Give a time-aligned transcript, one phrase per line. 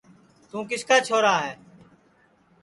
[0.49, 1.53] توں کِس کا چھورا ہے